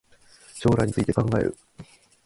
[0.55, 1.55] 将来について考える